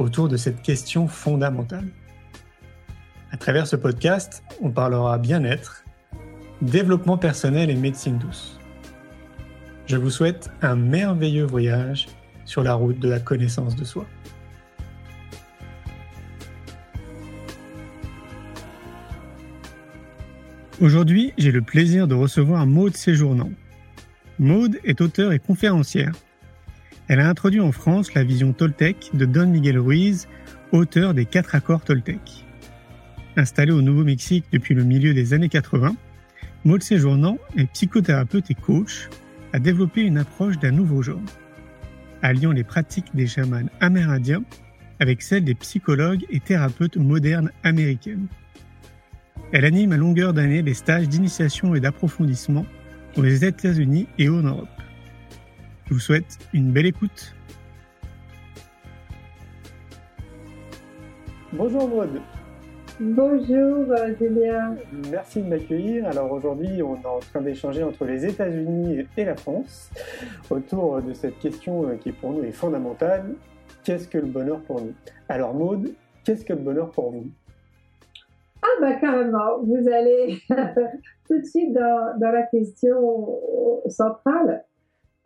[0.00, 1.88] autour de cette question fondamentale.
[3.30, 5.84] À travers ce podcast, on parlera bien-être,
[6.62, 8.58] développement personnel et médecine douce.
[9.86, 12.08] Je vous souhaite un merveilleux voyage
[12.44, 14.06] sur la route de la connaissance de soi.
[20.80, 23.50] Aujourd'hui, j'ai le plaisir de recevoir Maude Séjournant.
[24.38, 26.12] Maude est auteure et conférencière.
[27.10, 30.28] Elle a introduit en France la vision Toltec de Don Miguel Ruiz,
[30.70, 32.20] auteur des quatre accords Toltec.
[33.36, 35.96] Installée au Nouveau-Mexique depuis le milieu des années 80,
[36.64, 39.08] Maud Séjournant est psychothérapeute et coach,
[39.52, 41.18] a développé une approche d'un nouveau genre,
[42.22, 44.44] alliant les pratiques des chamans amérindiens
[45.00, 48.28] avec celles des psychologues et thérapeutes modernes américaines.
[49.50, 52.66] Elle anime à longueur d'année des stages d'initiation et d'approfondissement
[53.16, 54.79] aux États-Unis et en Europe.
[55.90, 57.34] Je vous souhaite une belle écoute.
[61.52, 62.20] Bonjour Maud.
[63.00, 64.76] Bonjour euh, Julien.
[65.10, 66.06] Merci de m'accueillir.
[66.06, 69.90] Alors aujourd'hui, on est en train d'échanger entre les États-Unis et la France
[70.48, 73.34] autour de cette question euh, qui pour nous est fondamentale.
[73.82, 74.94] Qu'est-ce que le bonheur pour nous?
[75.28, 77.26] Alors Maud, qu'est-ce que le bonheur pour vous?
[78.62, 80.38] Ah bah carrément, vous allez
[81.28, 83.40] tout de suite dans, la question
[83.88, 84.62] centrale.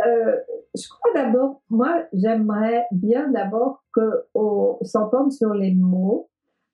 [0.04, 0.36] Euh,
[0.74, 6.28] je crois d'abord, moi j'aimerais bien d'abord qu'on s'entende sur les mots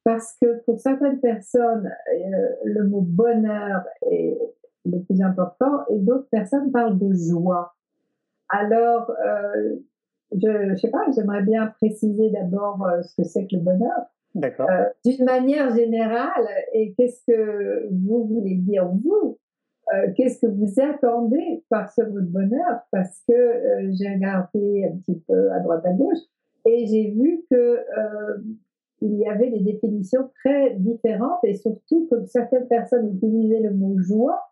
[0.04, 4.38] parce que pour certaines personnes, euh, le mot bonheur est
[4.86, 7.74] le plus important et d'autres personnes parlent de joie.
[8.48, 9.76] Alors, euh,
[10.32, 14.06] je ne sais pas, j'aimerais bien préciser d'abord euh, ce que c'est que le bonheur.
[14.34, 14.68] D'accord.
[15.04, 19.38] D'une manière générale, et qu'est-ce que vous voulez dire vous
[20.16, 22.80] Qu'est-ce que vous attendez par ce mot de bonheur?
[22.92, 26.18] Parce que j'ai regardé un petit peu à droite à gauche
[26.64, 27.84] et j'ai vu que
[29.00, 33.98] il y avait des définitions très différentes et surtout que certaines personnes utilisaient le mot
[33.98, 34.50] joie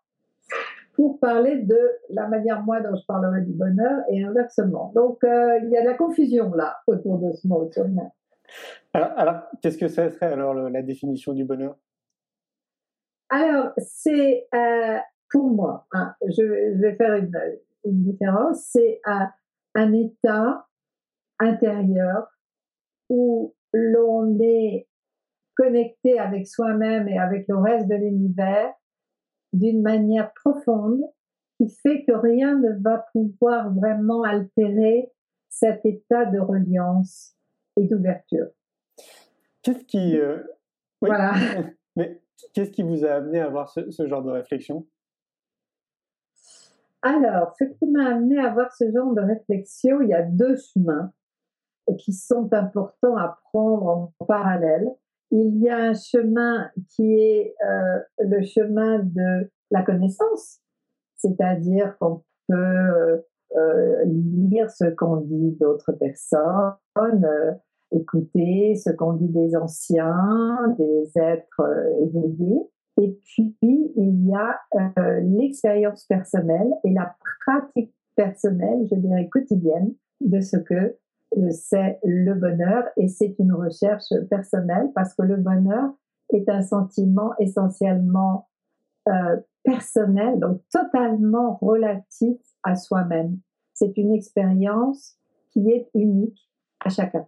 [0.93, 1.79] pour parler de
[2.09, 4.91] la manière moi dont je parlerai du bonheur et inversement.
[4.95, 7.69] Donc euh, il y a de la confusion là autour de ce mot.
[8.93, 11.77] Alors, alors qu'est-ce que ça serait alors la définition du bonheur?
[13.29, 14.97] Alors c'est euh,
[15.29, 17.31] pour moi, hein, je, vais faire une,
[17.85, 19.01] une différence, c'est
[19.75, 20.67] un état
[21.39, 22.27] intérieur
[23.09, 24.87] où l'on est
[25.55, 28.73] connecté avec soi-même et avec le reste de l'univers
[29.53, 31.01] d'une manière profonde
[31.57, 35.11] qui fait que rien ne va pouvoir vraiment altérer
[35.49, 37.35] cet état de reliance
[37.75, 38.47] et d'ouverture.
[39.61, 40.41] Qu'est-ce qui, euh,
[41.01, 41.33] voilà.
[41.95, 42.21] Mais
[42.53, 44.87] qu'est-ce qui vous a amené à avoir ce, ce genre de réflexion?
[47.01, 50.55] Alors, ce qui m'a amené à avoir ce genre de réflexion, il y a deux
[50.57, 51.11] chemins
[51.97, 54.87] qui sont importants à prendre en parallèle.
[55.31, 60.59] Il y a un chemin qui est euh, le chemin de la connaissance,
[61.17, 63.23] c'est-à-dire qu'on peut
[63.55, 67.51] euh, lire ce qu'ont dit d'autres personnes, euh,
[67.91, 71.61] écouter ce qu'ont dit des anciens, des êtres
[72.01, 72.69] éveillés.
[73.01, 74.59] Et puis, il y a
[75.21, 77.15] l'expérience personnelle et la
[77.45, 80.97] pratique personnelle, je dirais quotidienne, de ce que
[81.51, 85.93] c'est le bonheur et c'est une recherche personnelle parce que le bonheur
[86.33, 88.49] est un sentiment essentiellement
[89.07, 93.37] euh, personnel, donc totalement relatif à soi-même.
[93.73, 95.15] C'est une expérience
[95.51, 96.49] qui est unique
[96.81, 97.25] à chacun.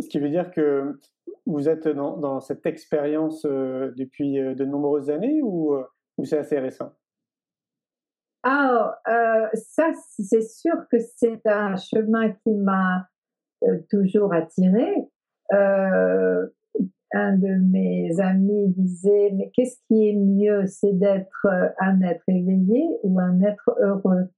[0.00, 0.98] Ce qui veut dire que
[1.46, 5.76] vous êtes dans, cette expérience euh, depuis euh, de nombreuses années ou,
[6.18, 6.92] ou c'est assez récent?
[8.46, 13.08] Ah, euh, ça, c'est sûr que c'est un chemin qui m'a
[13.62, 14.86] euh, toujours attiré.
[15.54, 16.46] Euh,
[17.14, 21.46] un de mes amis disait, mais qu'est-ce qui est mieux, c'est d'être
[21.80, 24.28] un être éveillé ou un être heureux?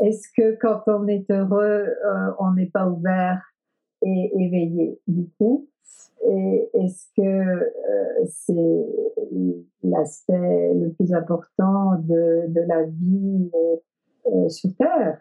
[0.00, 1.86] Est-ce que quand on est heureux,
[2.38, 3.40] on n'est pas ouvert
[4.02, 5.00] et éveillé?
[5.06, 5.68] Du coup
[6.26, 8.86] et est-ce que euh, c'est
[9.82, 13.76] l'aspect le plus important de, la vie euh,
[14.26, 15.20] euh sur Terre?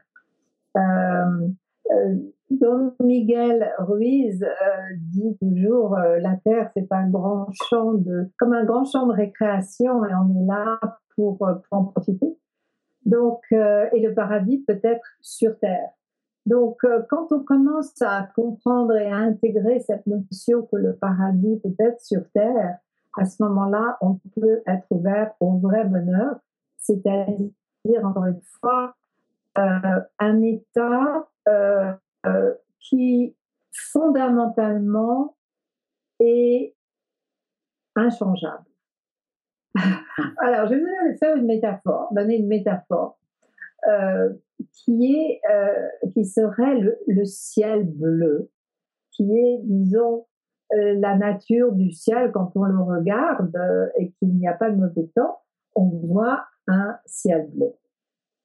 [0.75, 1.47] Euh,
[2.49, 4.45] Don Miguel Ruiz
[4.95, 9.13] dit toujours euh, la Terre, c'est un grand champ de, comme un grand champ de
[9.13, 10.79] récréation et on est là
[11.15, 12.37] pour, euh, pour en profiter.
[13.05, 15.89] Donc, euh, et le paradis peut être sur Terre.
[16.47, 16.79] Donc,
[17.09, 21.99] quand on commence à comprendre et à intégrer cette notion que le paradis peut être
[22.01, 22.79] sur Terre,
[23.17, 26.39] à ce moment-là, on peut être ouvert au vrai bonheur,
[26.77, 27.51] c'est-à-dire,
[28.05, 28.95] encore une fois,
[29.55, 31.27] un état
[32.79, 33.35] qui
[33.71, 35.35] fondamentalement
[36.21, 36.73] est
[37.95, 38.63] inchangeable.
[40.37, 43.19] Alors, je vais faire une métaphore, donner une métaphore
[43.87, 44.33] euh,
[44.71, 48.49] qui est, euh, qui serait le, ciel bleu,
[49.11, 50.25] qui est, disons,
[50.73, 53.57] euh, la nature du ciel quand on le regarde
[53.97, 55.39] et qu'il n'y a pas de mauvais temps,
[55.75, 57.73] on voit un ciel bleu.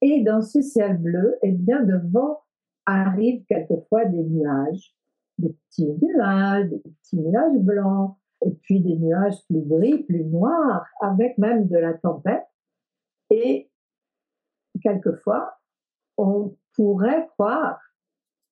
[0.02, 2.40] Et dans ce ciel bleu, eh bien, devant
[2.86, 4.94] arrivent quelquefois des nuages
[5.38, 10.84] des petits nuages, des petits nuages blancs, et puis des nuages plus gris, plus noirs,
[11.00, 12.46] avec même de la tempête.
[13.30, 13.70] Et
[14.82, 15.58] quelquefois,
[16.16, 17.80] on pourrait croire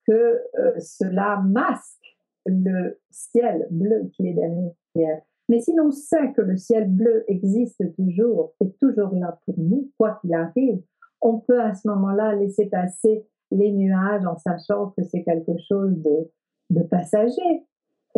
[0.07, 0.13] que
[0.59, 2.17] euh, cela masque
[2.47, 5.21] le ciel bleu qui est derrière.
[5.49, 9.91] Mais si l'on sait que le ciel bleu existe toujours, est toujours là pour nous,
[9.99, 10.81] quoi qu'il arrive,
[11.21, 16.01] on peut à ce moment-là laisser passer les nuages en sachant que c'est quelque chose
[16.03, 16.31] de,
[16.71, 17.67] de passagers.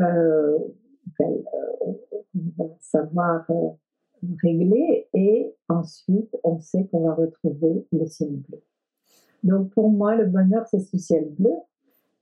[0.00, 0.58] Euh,
[2.34, 3.70] va savoir euh,
[4.42, 8.62] régler et ensuite on sait qu'on va retrouver le ciel bleu.
[9.42, 11.54] Donc pour moi, le bonheur, c'est ce ciel bleu.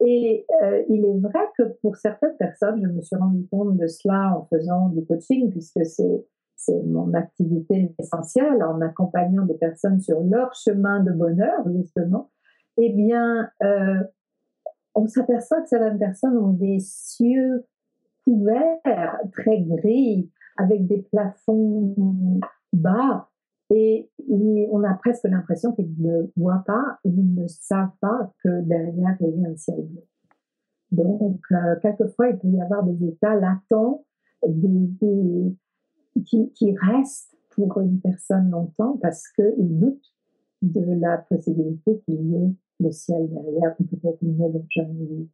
[0.00, 3.86] Et euh, il est vrai que pour certaines personnes, je me suis rendu compte de
[3.86, 6.24] cela en faisant du coaching, puisque c'est
[6.60, 12.30] c'est mon activité essentielle en accompagnant des personnes sur leur chemin de bonheur, justement.
[12.76, 14.02] Eh bien, euh,
[14.94, 17.64] on s'aperçoit que certaines personnes ont des cieux
[18.24, 21.94] couverts, très gris, avec des plafonds
[22.74, 23.29] bas,
[23.70, 24.08] et
[24.70, 29.40] on a presque l'impression qu'ils ne voient pas, ils ne savent pas que derrière il
[29.40, 30.02] y a un ciel bleu.
[30.90, 34.04] Donc, euh, quelquefois, il peut y avoir des états latents
[36.24, 40.14] qui, qui, restent pour une personne longtemps parce qu'ils doutent
[40.62, 45.26] de la possibilité qu'il y ait le ciel derrière, peut-être une jamais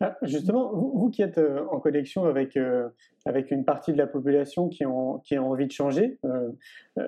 [0.00, 2.88] ah, justement, vous, qui êtes euh, en connexion avec, euh,
[3.24, 6.50] avec une partie de la population qui, ont, qui a envie de changer, euh,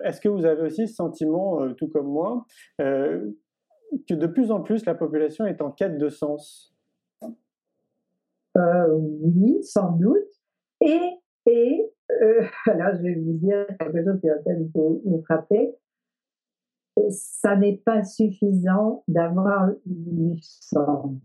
[0.04, 2.46] est-ce que vous avez aussi ce sentiment, tout comme moi,
[2.78, 6.74] que de plus en plus la population est en quête de sens?
[8.56, 10.42] Oui, sans doute.
[10.80, 11.00] Et,
[11.46, 11.90] et
[12.66, 15.74] là, je vais vous dire quelque chose qui va peut-être vous frapper
[17.10, 21.18] ça n'est pas suffisant d'avoir du sens.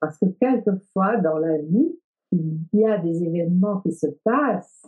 [0.00, 1.98] Parce que quelquefois, dans la vie,
[2.32, 4.86] il y a des événements qui se passent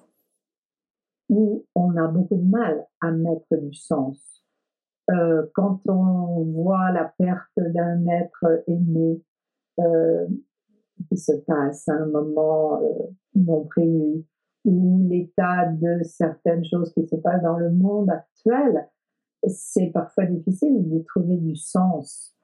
[1.29, 4.45] où on a beaucoup de mal à mettre du sens.
[5.11, 9.23] Euh, quand on voit la perte d'un être aimé
[9.81, 10.27] euh,
[11.09, 14.25] qui se passe à un moment euh, non prévu,
[14.65, 18.89] ou l'état de certaines choses qui se passent dans le monde actuel,
[19.49, 22.35] c'est parfois difficile de trouver du sens.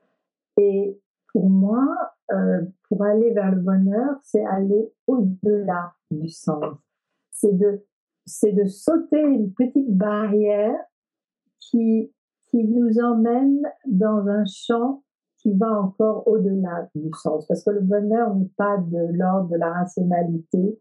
[0.57, 1.01] Et
[1.33, 1.87] pour moi,
[2.33, 6.65] euh, pour aller vers le bonheur, c'est aller au-delà du sens.
[7.31, 7.85] C'est de,
[8.27, 10.77] c'est de sauter une petite barrière
[11.59, 12.13] qui,
[12.51, 15.03] qui nous emmène dans un champ
[15.39, 17.47] qui va encore au-delà du sens.
[17.47, 20.79] Parce que le bonheur n'est pas de l'ordre de la rationalité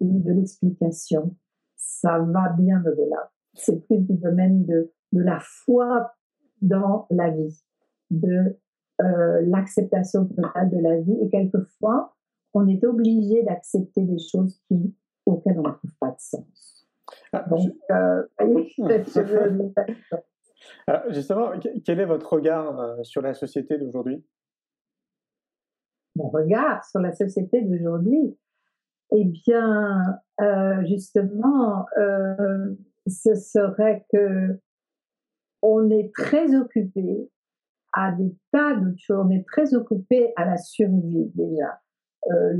[0.00, 1.34] ou de l'explication.
[1.76, 3.30] Ça va bien au-delà.
[3.54, 6.12] C'est plus du domaine de de la foi
[6.60, 7.62] dans la vie,
[8.10, 8.58] de
[9.02, 11.16] euh, l'acceptation totale de la vie.
[11.22, 12.14] Et quelquefois,
[12.52, 14.94] on est obligé d'accepter des choses qui,
[15.26, 16.86] auxquelles on ne trouve pas de sens.
[17.32, 18.22] Ah, Donc, euh,
[21.10, 21.50] justement,
[21.84, 24.24] quel est votre regard euh, sur la société d'aujourd'hui?
[26.16, 28.38] Mon regard sur la société d'aujourd'hui,
[29.10, 30.20] eh bien,
[30.84, 31.86] justement,
[33.06, 34.60] ce serait que
[35.64, 37.30] on est très occupé
[37.94, 39.24] à des tas d'autres choses.
[39.26, 41.80] On est très occupé à la survie déjà.
[42.30, 42.52] Euh,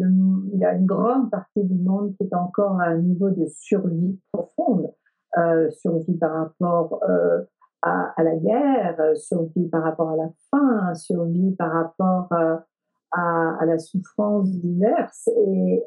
[0.53, 3.47] il y a une grande partie du monde qui est encore à un niveau de
[3.47, 4.91] survie profonde,
[5.39, 7.43] euh, survie par rapport euh,
[7.83, 13.79] à, la guerre, survie par rapport à la faim, survie par rapport à, à, la
[13.79, 15.29] souffrance diverse.
[15.29, 15.83] Et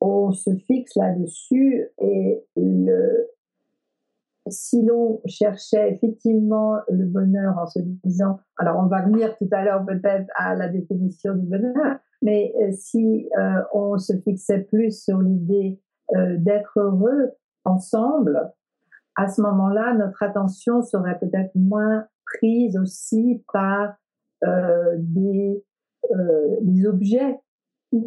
[0.00, 3.28] on se fixe là-dessus et le,
[4.48, 9.64] si l'on cherchait effectivement le bonheur en se disant, alors on va venir tout à
[9.64, 13.28] l'heure peut-être à la définition du bonheur, Mais si
[13.72, 15.80] on se fixait plus sur l'idée
[16.14, 17.32] d'être heureux
[17.64, 18.52] ensemble,
[19.16, 23.94] à ce moment-là, notre attention serait peut-être moins prise aussi par
[24.42, 25.64] des,
[26.60, 27.38] des objets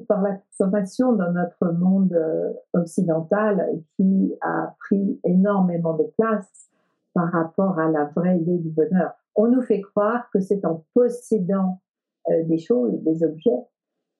[0.07, 6.69] par la consommation dans notre monde euh, occidental qui a pris énormément de place
[7.13, 9.13] par rapport à la vraie idée du bonheur.
[9.35, 11.81] On nous fait croire que c'est en possédant
[12.29, 13.65] euh, des choses, des objets,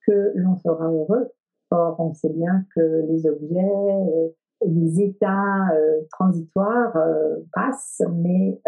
[0.05, 1.31] que l'on sera heureux.
[1.69, 4.29] Or, on sait bien que les objets, euh,
[4.65, 5.67] les états
[6.11, 6.97] transitoires
[7.53, 8.59] passent, mais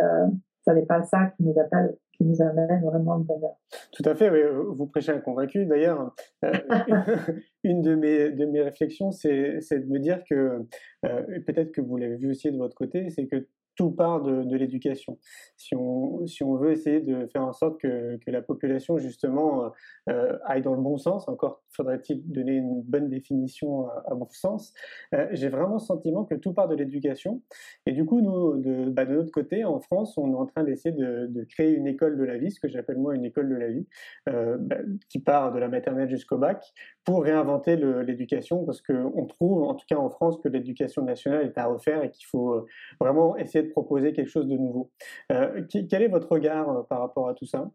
[0.63, 3.55] ce n'est pas ça qui nous appelle qui nous amène vraiment le bonheur.
[3.93, 4.41] Tout à fait, oui.
[4.75, 5.65] vous prêchez un convaincu.
[5.65, 6.51] D'ailleurs, euh,
[7.63, 9.29] une de mes, de mes réflexions, c'est
[9.71, 10.65] de me dire que,
[11.05, 13.47] euh, peut-être que vous l'avez vu aussi de votre côté, c'est que
[13.79, 15.17] tout part de, l'éducation.
[15.55, 19.71] Si on, veut essayer de faire en sorte que, la population, justement,
[20.09, 24.73] euh, aille dans le bon sens, encore faudrait-il donner une bonne définition à, mon sens,
[25.15, 27.41] euh, j'ai vraiment le sentiment que tout part de l'éducation.
[27.85, 30.93] Et du coup, nous, de, bah, notre côté, en France, on est en train d'essayer
[30.93, 33.69] de, créer une école de la vie, ce que j'appelle moi une école de la
[33.69, 33.87] vie,
[34.27, 34.75] euh, bah,
[35.07, 36.73] qui part de la maternelle jusqu'au bac,
[37.05, 41.57] pour réinventer l'éducation, parce qu'on trouve, en tout cas en France, que l'éducation nationale est
[41.57, 42.65] à refaire et qu'il faut
[42.99, 44.91] vraiment essayer de proposer quelque chose de nouveau.
[45.31, 47.69] Euh, quel est votre regard euh, par rapport à tout ça?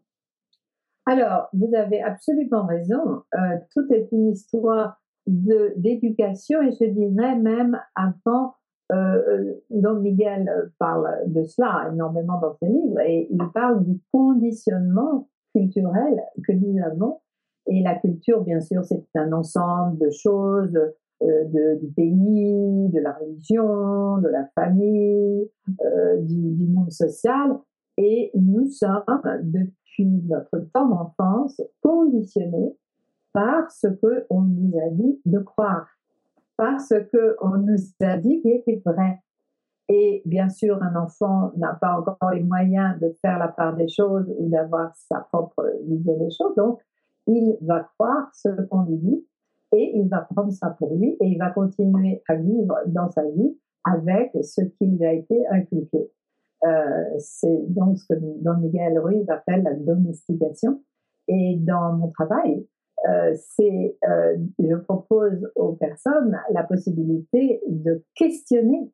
[1.05, 3.23] Alors, vous avez absolument raison.
[3.35, 8.55] Euh, tout est une histoire d'éducation et je dirais même avant,
[9.71, 16.21] Don Miguel parle de cela énormément dans ses livres et il parle du conditionnement culturel
[16.45, 17.21] que nous avons.
[17.67, 20.91] Et la culture, bien sûr, c'est un ensemble de choses euh,
[21.21, 25.49] de, du pays, de la religion, de la famille,
[25.81, 27.57] euh, du, du, monde social.
[27.97, 29.03] Et nous sommes,
[29.43, 32.75] depuis notre temps d'enfance, conditionnés
[33.31, 35.87] par ce qu'on nous a dit de croire,
[36.57, 39.19] par ce qu'on nous a dit qui était vrai.
[39.87, 43.87] Et bien sûr, un enfant n'a pas encore les moyens de faire la part des
[43.87, 46.55] choses ou d'avoir sa propre vision des choses.
[46.55, 46.79] Donc,
[47.27, 49.25] il va croire ce qu'on lui dit
[49.75, 53.23] et il va prendre ça pour lui et il va continuer à vivre dans sa
[53.23, 56.09] vie avec ce qui lui a été inculqué.
[56.65, 60.81] Euh, c'est donc ce que Don Miguel Ruiz appelle la domestication.
[61.27, 62.65] Et dans mon travail,
[63.07, 68.91] euh, euh, je propose aux personnes la possibilité de questionner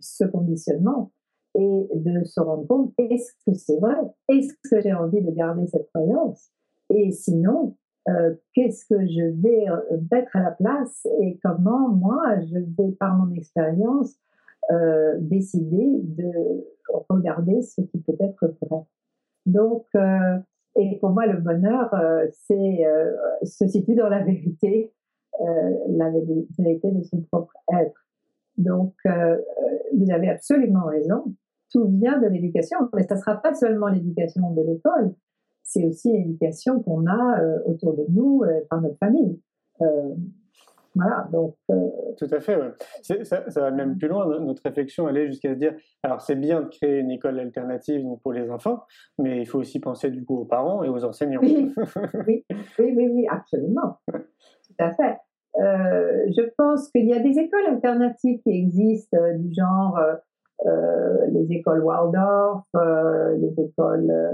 [0.00, 1.10] ce conditionnement
[1.56, 3.96] et de se rendre compte est-ce que c'est vrai?
[4.28, 6.50] Est-ce que j'ai envie de garder cette croyance?
[6.90, 7.76] Et sinon,
[8.08, 12.92] euh, qu'est-ce que je vais euh, mettre à la place et comment moi je vais
[12.92, 14.16] par mon expérience
[14.70, 16.30] euh, décider de
[17.08, 18.82] regarder ce qui peut être vrai.
[19.46, 19.86] Donc,
[20.76, 21.94] et pour moi le bonheur,
[22.32, 22.84] c'est
[23.42, 24.92] se situe dans la vérité,
[25.40, 26.10] la
[26.58, 28.06] vérité de son propre être.
[28.58, 28.94] Donc,
[29.94, 31.34] vous avez absolument raison.
[31.72, 35.14] Tout vient de l'éducation, mais ça ne sera pas seulement l'éducation de l'école,
[35.68, 39.38] c'est aussi l'éducation qu'on a euh, autour de nous euh, par notre famille.
[39.82, 40.14] Euh,
[40.94, 41.54] voilà, donc.
[42.16, 42.58] Tout à fait,
[43.02, 44.26] ça, va même plus loin.
[44.40, 48.32] Notre réflexion allait jusqu'à se dire alors, c'est bien de créer une école alternative pour
[48.32, 48.82] les enfants,
[49.18, 51.40] mais il faut aussi penser du coup aux parents et aux enseignants.
[51.40, 51.72] Oui,
[52.26, 52.44] oui,
[52.78, 53.98] oui, oui, absolument.
[54.08, 55.18] Tout à fait.
[55.54, 60.00] je pense qu'il y a des écoles alternatives qui existent, du genre
[60.64, 64.32] les écoles Waldorf, les écoles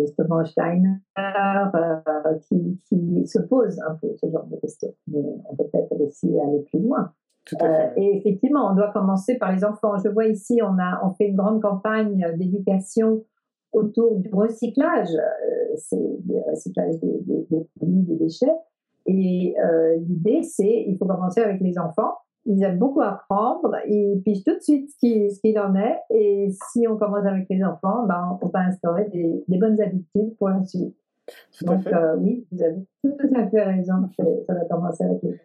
[0.00, 4.94] justement Steiner, euh, qui, qui, se pose un peu ce genre de questions.
[5.08, 7.12] Mais on peut peut-être aussi aller plus loin.
[7.62, 9.98] Euh, et effectivement, on doit commencer par les enfants.
[10.02, 13.24] Je vois ici, on, a, on fait une grande campagne d'éducation
[13.72, 18.54] autour du recyclage, euh, c'est le recyclage des, des, des, des déchets.
[19.08, 19.54] Et
[20.00, 22.14] l'idée, c'est il faut commencer avec les enfants
[22.46, 26.86] ils aiment beaucoup apprendre, ils pigent tout de suite ce qu'il en est, et si
[26.88, 30.64] on commence avec les enfants, ben, on peut instaurer des, des bonnes habitudes pour la
[30.64, 30.96] suite.
[31.62, 33.94] Donc euh, oui, vous avez tout à fait raison,
[34.46, 35.40] ça va commencer avec les.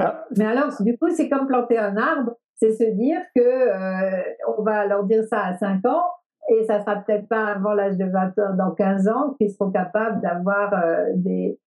[0.00, 0.24] Ah.
[0.36, 4.22] Mais alors, du coup, c'est comme planter un arbre, c'est se dire que euh,
[4.56, 6.04] on va leur dire ça à 5 ans,
[6.48, 9.70] et ça sera peut-être pas avant l'âge de 20 ans, dans 15 ans, qu'ils seront
[9.70, 11.58] capables d'avoir euh, des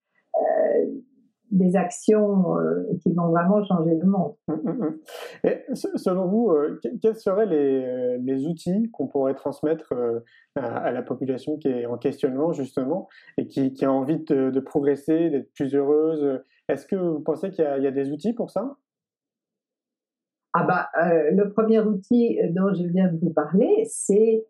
[1.53, 4.33] des actions euh, qui vont vraiment changer le monde.
[4.47, 4.97] Hum, hum, hum.
[5.43, 10.19] Et selon vous, euh, quels seraient les, les outils qu'on pourrait transmettre euh,
[10.55, 13.07] à, la population qui est en questionnement justement
[13.37, 16.41] et qui, qui a envie de, de progresser, d'être plus heureuse?
[16.67, 18.75] Est-ce que vous pensez qu'il y, y, a des outils pour ça?
[20.53, 20.89] Ah bah,
[21.31, 24.45] le premier outil dont je viens de vous parler, c'est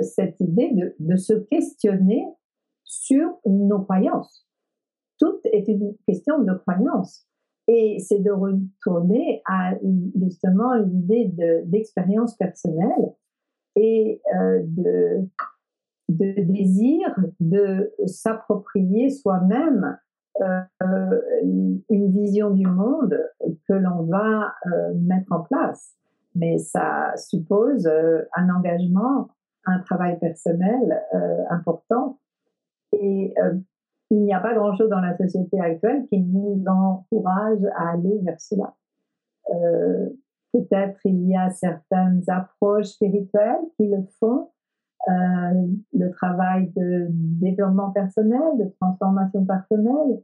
[0.00, 2.24] cette idée de, de se questionner
[2.84, 4.47] sur nos croyances
[5.18, 7.26] tout est une question de croyance.
[7.68, 9.74] Et c'est de retourner à
[10.16, 11.30] justement l'idée
[11.66, 13.12] d'expérience personnelle
[13.76, 15.28] et euh, de,
[16.08, 19.98] désir de s'approprier soi-même
[20.40, 21.20] euh,
[21.90, 23.18] une vision du monde
[23.68, 25.94] que l'on va euh, mettre en place.
[26.34, 27.86] Mais ça suppose
[28.34, 29.28] un engagement,
[29.66, 31.02] un travail personnel
[31.50, 32.18] important.
[32.92, 33.34] Et
[34.10, 38.40] il n'y a pas grand-chose dans la société actuelle qui nous encourage à aller vers
[38.40, 38.74] cela.
[39.50, 40.08] Euh,
[40.52, 44.48] Peut-être il y a certaines approches spirituelles qui le font,
[45.08, 50.22] euh, le travail de développement personnel, de transformation personnelle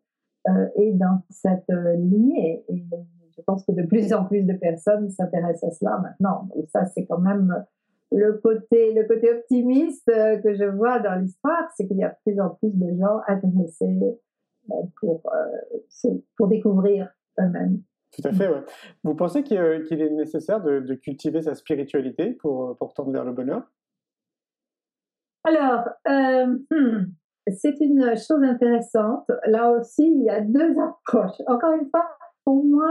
[0.48, 2.64] euh, est dans cette euh, lignée.
[3.36, 6.48] Je pense que de plus en plus de personnes s'intéressent à cela maintenant.
[6.68, 7.64] Ça, c'est quand même
[8.12, 12.11] le côté, le côté optimiste euh, que je vois dans l'histoire, c'est qu'il y a
[12.11, 14.18] de plus en plus de gens intéressés
[14.70, 17.08] euh, pour, euh, pour découvrir
[17.40, 17.82] eux-mêmes.
[18.12, 18.62] Tout à fait, ouais.
[19.02, 23.32] Vous pensez qu'il est nécessaire de, de, cultiver sa spiritualité pour, pour tendre vers le
[23.32, 23.64] bonheur?
[25.44, 27.12] Alors, euh, hmm,
[27.49, 29.30] c'est une chose intéressante.
[29.46, 31.37] Là aussi, il y a deux approches.
[31.46, 32.08] Encore une fois,
[32.44, 32.90] pour moi,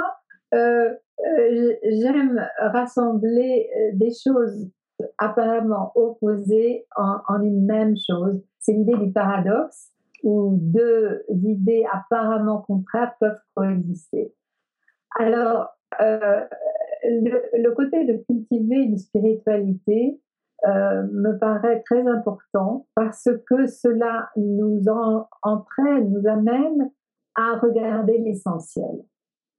[0.53, 0.93] euh,
[1.25, 4.69] euh, j'aime rassembler des choses
[5.17, 8.41] apparemment opposées en, une même chose.
[8.59, 9.91] C'est l'idée du paradoxe
[10.23, 14.33] où deux idées apparemment contraires peuvent coexister.
[15.19, 15.69] Alors,
[16.01, 16.41] euh,
[17.03, 20.19] le, côté de cultiver une spiritualité
[20.65, 26.89] euh, me paraît très important parce que cela nous en, entraîne, nous amène
[27.35, 29.03] à regarder l'essentiel.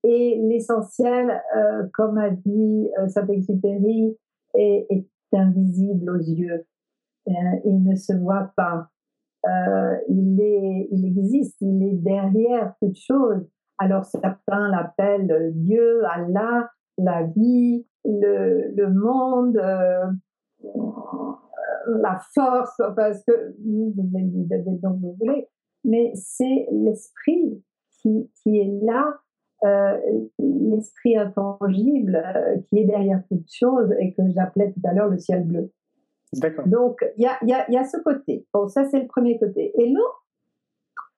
[0.02, 4.16] Et l'essentiel, euh, comme a dit Saint-Exupéry,
[4.54, 6.66] est, invisible aux yeux.
[7.28, 7.32] Euh,
[7.64, 8.88] il ne se voit pas.
[9.46, 13.46] Euh, il, est, il existe, il est derrière toute chose.
[13.78, 20.06] Alors certains l'appellent Dieu, Allah, la vie, le, monde, euh,
[22.00, 25.48] la force, parce que vous devez donc vous voulez,
[25.84, 27.62] mais c'est l'esprit
[28.00, 29.14] qui, qui est là,
[29.64, 29.98] euh,
[30.38, 35.18] l'esprit intangible euh, qui est derrière toute chose et que j'appelais tout à l'heure le
[35.18, 35.70] ciel bleu.
[36.66, 38.46] Donc il y a, y, a, y a ce côté.
[38.52, 39.72] Bon, ça c'est le premier côté.
[39.80, 40.26] Et l'autre,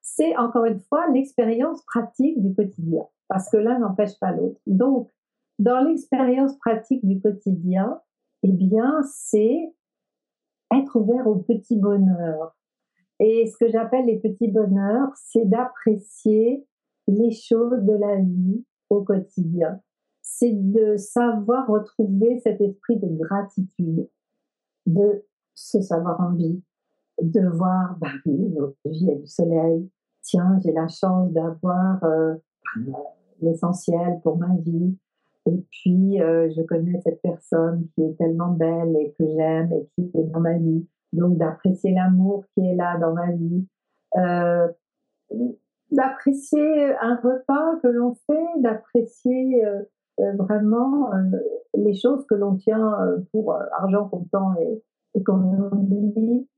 [0.02, 4.60] c'est encore une fois l'expérience pratique du quotidien, parce que l'un n'empêche pas l'autre.
[4.66, 5.10] Donc,
[5.58, 8.00] dans l'expérience pratique du quotidien,
[8.42, 9.74] eh bien, c'est
[10.74, 12.56] être ouvert au petit bonheur.
[13.18, 16.66] Et ce que j'appelle les petits bonheurs, c'est d'apprécier
[17.06, 19.80] les choses de la vie au quotidien.
[20.22, 24.08] C'est de savoir retrouver cet esprit de gratitude,
[24.86, 26.62] de se savoir en vie,
[27.22, 29.88] de voir, bah oui, notre vie a du soleil.
[30.22, 32.34] Tiens, j'ai la chance d'avoir euh,
[33.40, 34.96] l'essentiel pour ma vie.
[35.46, 39.88] Et puis, euh, je connais cette personne qui est tellement belle et que j'aime et
[39.94, 40.86] qui est dans ma vie.
[41.12, 43.64] Donc, d'apprécier l'amour qui est là dans ma vie.
[44.16, 44.68] Euh,
[45.90, 49.82] d'apprécier un repas que l'on fait, d'apprécier euh,
[50.20, 51.18] euh vraiment euh,
[51.74, 54.82] les choses que l'on tient euh, pour argent comptant et,
[55.14, 56.48] et qu'on oublie,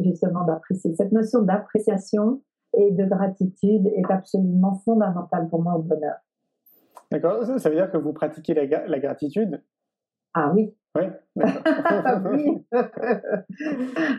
[0.00, 0.94] justement d'apprécier.
[0.94, 2.40] Cette notion d'appréciation
[2.76, 6.14] et de gratitude est absolument fondamentale pour moi au bonheur.
[7.10, 9.60] D'accord, ça veut dire que vous pratiquez la, la gratitude?
[10.34, 10.72] Ah oui.
[10.96, 12.64] Oui,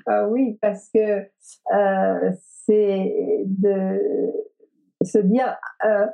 [0.06, 1.22] ah oui, parce que
[1.74, 2.32] euh,
[2.66, 4.00] c'est de
[5.04, 6.06] se dire euh,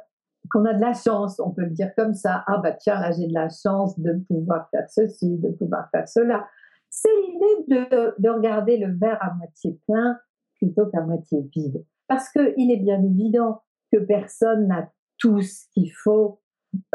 [0.49, 2.43] qu'on a de la chance, on peut le dire comme ça.
[2.47, 6.07] Ah bah tiens, là j'ai de la chance de pouvoir faire ceci, de pouvoir faire
[6.07, 6.47] cela.
[6.89, 10.17] C'est l'idée de, de regarder le verre à moitié plein
[10.55, 11.83] plutôt qu'à moitié vide.
[12.07, 16.39] Parce qu'il est bien évident que personne n'a tout ce qu'il faut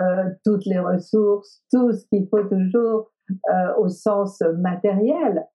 [0.00, 5.46] euh, toutes les ressources, tout ce qu'il faut toujours euh, au sens matériel.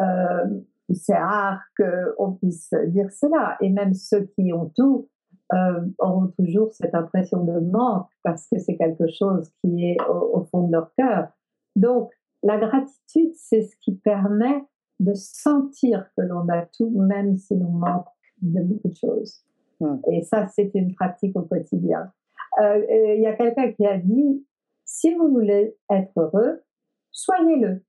[0.00, 0.60] Euh,
[0.92, 3.56] c'est rare qu'on puisse dire cela.
[3.60, 5.08] Et même ceux qui ont tout
[5.52, 10.38] euh, auront toujours cette impression de manque parce que c'est quelque chose qui est au,
[10.38, 11.28] au fond de leur cœur.
[11.76, 12.10] Donc,
[12.42, 14.64] la gratitude, c'est ce qui permet
[14.98, 18.06] de sentir que l'on a tout, même si l'on manque
[18.42, 19.44] de beaucoup de choses.
[19.80, 19.96] Mmh.
[20.12, 22.12] Et ça, c'est une pratique au quotidien.
[22.60, 22.84] Euh,
[23.16, 24.44] il y a quelqu'un qui a dit,
[24.84, 26.62] si vous voulez être heureux,
[27.10, 27.84] soyez-le.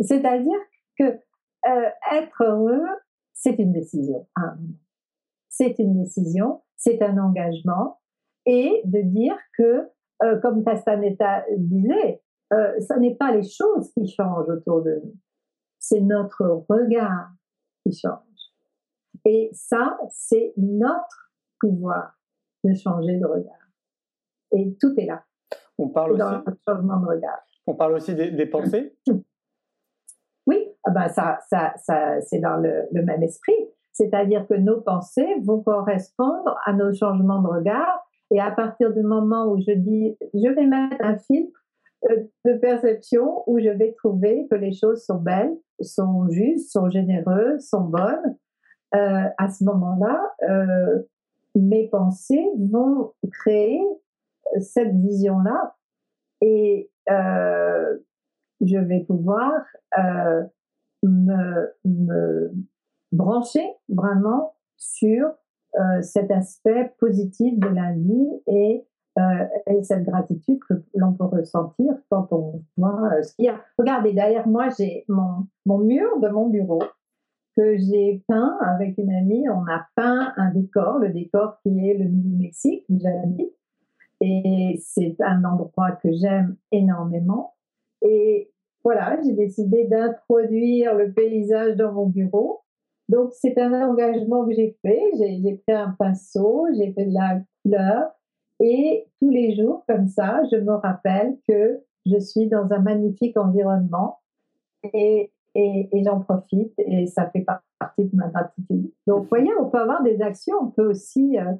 [0.00, 0.58] C'est-à-dire
[0.98, 2.86] que euh, être heureux,
[3.32, 4.28] c'est une décision.
[4.36, 4.56] Hein.
[5.48, 8.00] C'est une décision, c'est un engagement,
[8.46, 9.90] et de dire que,
[10.22, 15.14] euh, comme Castaneda disait, euh, ce n'est pas les choses qui changent autour de nous,
[15.78, 17.30] c'est notre regard
[17.82, 18.20] qui change.
[19.24, 22.18] Et ça, c'est notre pouvoir
[22.64, 23.68] de changer de regard.
[24.52, 25.24] Et tout est là.
[25.78, 27.42] On parle dans aussi, le changement de regard.
[27.70, 28.96] On parle aussi des, pensées?
[30.46, 33.54] Oui, ah ben ça, ça, ça c'est dans le, même esprit.
[33.92, 38.04] C'est-à-dire que nos pensées vont correspondre à nos changements de regard.
[38.32, 41.64] Et à partir du moment où je dis, je vais mettre un filtre
[42.10, 46.90] euh, de perception où je vais trouver que les choses sont belles, sont justes, sont
[46.90, 48.36] généreuses, sont bonnes,
[48.96, 51.02] euh, à ce moment-là, euh,
[51.54, 53.80] mes pensées vont créer
[54.58, 55.76] cette vision-là
[56.40, 59.52] et je vais pouvoir
[59.98, 60.42] euh,
[61.02, 62.52] me, me,
[63.12, 65.26] brancher vraiment sur
[65.76, 68.86] euh, cet aspect positif de la vie et,
[69.66, 73.60] et cette gratitude que l'on peut ressentir quand on voit ce qu'il y a.
[73.78, 76.82] Regardez, derrière moi, j'ai mon, mon mur de mon bureau
[77.56, 79.48] que j'ai peint avec une amie.
[79.48, 83.52] On a peint un décor, le décor qui est le Nouveau-Mexique où j'habite.
[84.20, 87.54] Et c'est un endroit que j'aime énormément.
[88.02, 88.50] Et
[88.84, 92.60] voilà, j'ai décidé d'introduire le paysage dans mon bureau.
[93.08, 95.02] Donc, c'est un engagement que j'ai fait.
[95.18, 98.10] J'ai pris un pinceau, j'ai fait de la couleur.
[98.60, 103.36] Et tous les jours, comme ça, je me rappelle que je suis dans un magnifique
[103.36, 104.18] environnement.
[104.94, 107.44] Et et, j'en profite et ça fait
[107.80, 108.92] partie de ma gratitude.
[109.06, 111.52] Donc, vous voyez, on peut avoir des actions, on peut aussi euh,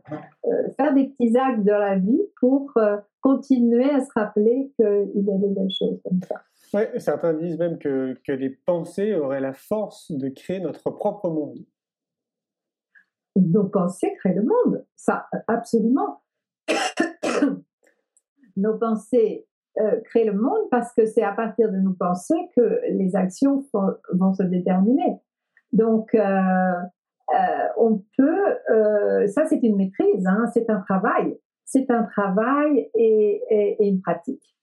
[0.44, 5.10] euh, faire des petits actes dans la vie pour euh, continuer à se rappeler qu'il
[5.14, 6.42] y a des belles choses comme ça.
[6.72, 11.28] Oui, certains disent même que, que les pensées auraient la force de créer notre propre
[11.28, 11.58] monde.
[13.34, 16.22] Nos pensées créent le monde, ça, absolument.
[18.56, 19.46] Nos pensées
[20.04, 23.64] créer le monde parce que c'est à partir de nos pensées que les actions
[24.12, 25.20] vont se déterminer.
[25.72, 32.02] Donc, euh, euh, on peut, ça c'est une maîtrise, hein, c'est un travail, c'est un
[32.04, 34.56] travail et, et, une pratique,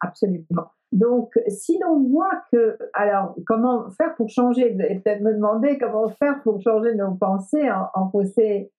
[0.00, 0.70] absolument.
[0.92, 6.08] Donc, si l'on voit que, alors, comment faire pour changer, et peut-être me demander comment
[6.08, 8.72] faire pour changer nos pensées en, en pensées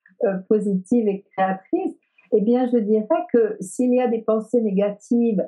[0.48, 1.96] positives et créatrices,
[2.32, 5.48] eh bien, je dirais que s'il y a des pensées négatives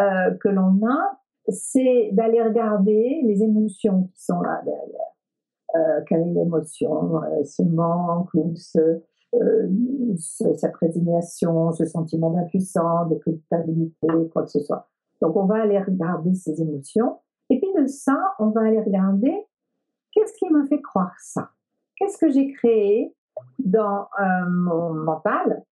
[0.00, 5.17] euh, que l'on a, c'est d'aller regarder les émotions qui sont là derrière.
[5.76, 9.02] Euh, quelle est l'émotion, euh, ce manque ou ce,
[10.56, 14.88] cette résignation, ce sentiment d'impuissance, de culpabilité, quoi que ce soit.
[15.20, 17.18] Donc on va aller regarder ces émotions.
[17.50, 19.34] Et puis de ça, on va aller regarder
[20.12, 21.50] qu'est-ce qui m'a fait croire ça
[21.96, 23.14] Qu'est-ce que j'ai créé
[23.58, 24.06] dans
[24.48, 25.64] mon mental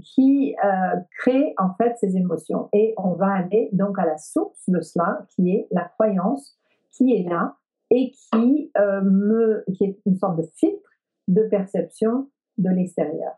[0.00, 2.68] qui euh, crée en fait ces émotions.
[2.72, 6.56] Et on va aller donc à la source de cela, qui est la croyance
[6.90, 7.56] qui est là
[7.92, 10.90] et qui, euh, me, est une sorte de filtre
[11.28, 13.32] de perception de l'extérieur.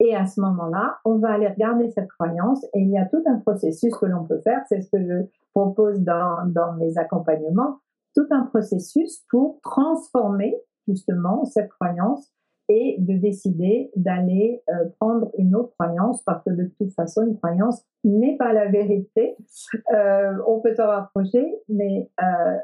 [0.00, 3.22] Et à ce moment-là, on va aller regarder cette croyance et il y a tout
[3.26, 7.80] un processus que l'on peut faire, c'est ce que je propose dans, dans mes accompagnements,
[8.14, 10.56] tout un processus pour transformer
[10.86, 12.32] justement cette croyance
[12.68, 17.36] et de décider d'aller euh, prendre une autre croyance parce que de toute façon, une
[17.36, 19.36] croyance n'est pas la vérité.
[19.92, 22.58] Euh, on peut s'en rapprocher, mais euh,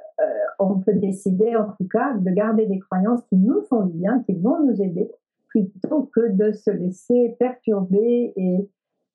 [0.59, 4.23] on peut décider en tout cas de garder des croyances qui nous font du bien,
[4.27, 5.11] qui vont nous aider,
[5.49, 8.69] plutôt que de se laisser perturber et,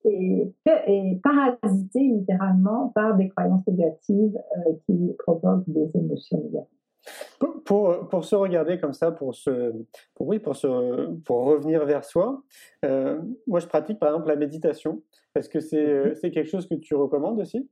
[0.04, 0.52] et,
[0.86, 4.38] et parasiter littéralement par des croyances négatives
[4.86, 6.79] qui provoquent des émotions négatives.
[7.64, 9.72] Pour, pour, se regarder comme ça, pour, se,
[10.14, 12.42] pour, oui, pour, se, pour revenir vers soi,
[12.84, 15.02] euh, moi je pratique par exemple la méditation.
[15.34, 17.68] Est-ce que c'est euh, c'est quelque chose que tu recommandes aussi?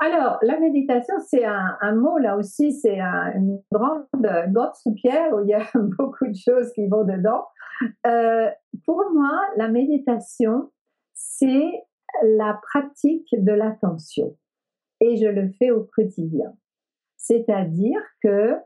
[0.00, 4.06] Alors, la méditation, c'est un, un, mot, là aussi, c'est une grande
[4.48, 7.46] grotte sous pierre où il y a beaucoup de choses qui vont dedans.
[8.06, 8.50] Euh,
[8.84, 10.70] pour moi, la méditation,
[11.14, 11.70] c'est
[12.22, 14.36] la pratique de l'attention.
[15.00, 16.52] Et je le fais au quotidien.
[17.22, 18.56] C'est-à-dire que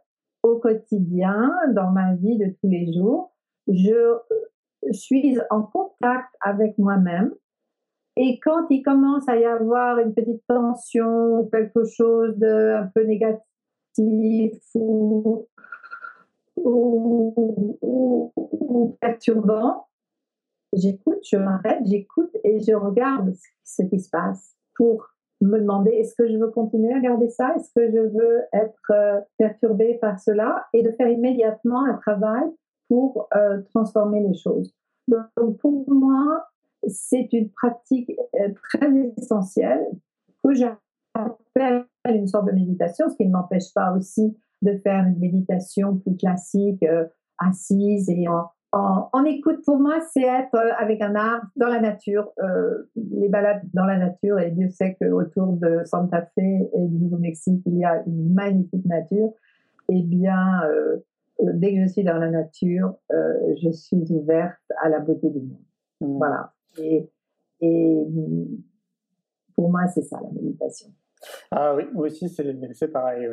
[0.42, 3.32] au quotidien, dans ma vie de tous les jours,
[3.68, 4.18] je
[4.92, 7.32] suis en contact avec moi-même.
[8.16, 12.90] Et quand il commence à y avoir une petite tension ou quelque chose de un
[12.94, 13.42] peu négatif
[14.74, 15.46] ou,
[16.56, 18.32] ou
[19.00, 19.86] perturbant,
[20.72, 25.08] j'écoute, je m'arrête, j'écoute et je regarde ce qui se passe pour
[25.40, 27.54] me demander est-ce que je veux continuer à garder ça?
[27.56, 32.44] Est-ce que je veux être euh, perturbée par cela Et de faire immédiatement un travail
[32.88, 34.74] pour euh, transformer les choses?
[35.08, 36.46] Donc pour moi,
[36.88, 39.86] c'est une pratique euh, très essentielle
[40.42, 45.18] que j'appelle une sorte de méditation, ce qui ne m'empêche pas aussi de faire une
[45.18, 46.84] méditation plus classique,
[47.38, 48.46] assise et en,
[49.12, 53.28] en, écoute, pour moi, c'est être euh, avec un arbre dans la nature, euh, les
[53.28, 54.38] balades dans la nature.
[54.38, 58.84] Et Dieu sait qu'autour de Santa Fe et du Nouveau-Mexique, il y a une magnifique
[58.84, 59.32] nature.
[59.88, 60.98] Eh bien, euh,
[61.40, 65.64] dès que je suis dans la nature, je suis ouverte à la beauté du monde.
[66.00, 66.18] Mmh.
[66.18, 66.52] Voilà.
[66.78, 67.08] Et,
[67.60, 68.02] et
[69.54, 70.88] pour moi, c'est ça la méditation.
[71.50, 73.26] Ah oui, moi aussi, c'est pareil.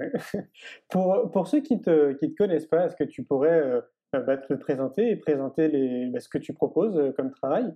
[0.90, 3.82] pour, pour ceux qui ne te, qui te connaissent pas, est-ce que tu pourrais
[4.19, 7.73] bah, te présenter et présenter les, bah, ce que tu proposes euh, comme travail.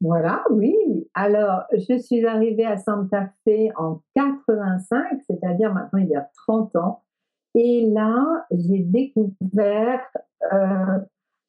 [0.00, 0.76] Voilà, oui.
[1.14, 6.76] Alors, je suis arrivée à Santa Fe en 85, c'est-à-dire maintenant il y a 30
[6.76, 7.02] ans.
[7.54, 10.02] Et là, j'ai découvert
[10.52, 10.98] euh,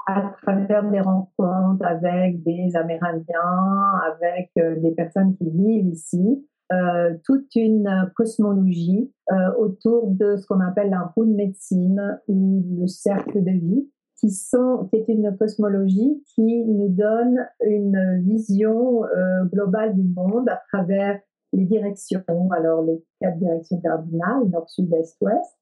[0.08, 7.16] à travers des rencontres avec des Amérindiens, avec euh, des personnes qui vivent ici, euh,
[7.24, 12.88] toute une cosmologie euh, autour de ce qu'on appelle la roue de médecine ou le
[12.88, 19.46] cercle de vie, qui, sont, qui est une cosmologie qui nous donne une vision euh,
[19.46, 21.20] globale du monde à travers
[21.54, 25.58] les directions, alors les quatre directions cardinales, nord, sud, est, ouest,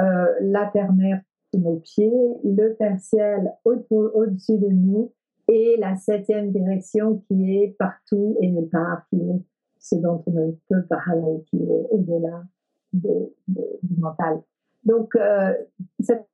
[0.00, 1.20] euh, la terre-mer
[1.52, 2.12] sous nos pieds,
[2.44, 5.12] le père-ciel au-dessus de nous,
[5.48, 9.42] et la septième direction qui est partout et nulle part, qui est
[9.84, 12.42] ce dont on ne peut parler, qui est au-delà
[12.94, 13.34] de,
[13.82, 14.40] du mental.
[14.84, 15.52] Donc, euh,
[16.00, 16.26] cette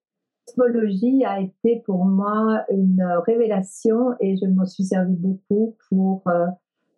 [0.47, 6.47] cosmologie a été pour moi une révélation et je m'en suis servi beaucoup pour euh,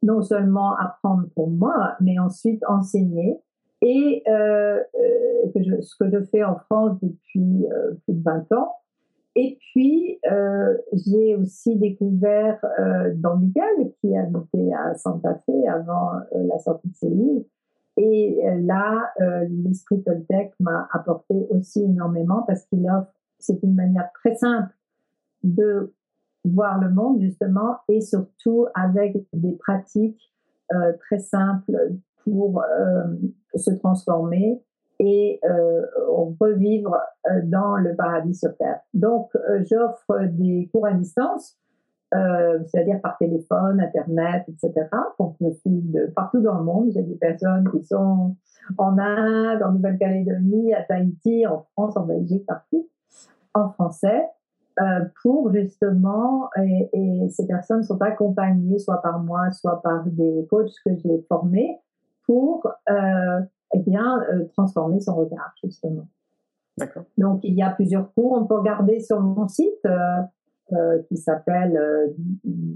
[0.03, 3.41] non seulement apprendre pour moi, mais ensuite enseigner.
[3.81, 4.79] Et euh,
[5.57, 7.67] je, ce que je fais en France depuis
[8.05, 8.77] plus de 20 ans,
[9.35, 16.16] et puis, euh, j'ai aussi découvert euh, Don Miguel, qui habitait à Santa Fe avant
[16.35, 17.45] euh, la sortie de ses livres.
[17.97, 23.75] Et euh, là, euh, l'esprit Toltec m'a apporté aussi énormément parce qu'il offre, c'est une
[23.75, 24.75] manière très simple
[25.42, 25.95] de
[26.45, 30.33] voir le monde, justement, et surtout avec des pratiques
[31.01, 32.64] très simples pour
[33.55, 34.61] se transformer
[35.03, 35.83] et euh,
[36.38, 36.97] revivre
[37.29, 38.79] euh, dans le paradis sur Terre.
[38.95, 41.59] Donc, euh, j'offre des cours à distance,
[42.12, 44.87] c'est-à-dire par téléphone, Internet, etc.,
[45.17, 46.91] qu'on peut suivre de partout dans le monde.
[46.93, 48.37] J'ai des personnes qui sont
[48.77, 52.87] en Inde, en Nouvelle-Calédonie, à Tahiti, en France, en Belgique, partout,
[53.55, 54.29] en français.
[55.23, 60.95] pour justement, et, ces personnes sont accompagnées soit par moi, soit par des coachs que
[60.95, 61.81] j'ai formés
[62.27, 63.41] pour euh,
[63.92, 66.09] bien, euh, transformer son regard, justement.
[67.18, 68.33] Donc, il y a plusieurs cours.
[68.33, 70.22] On peut regarder sur mon site euh,
[70.72, 71.78] euh, qui s'appelle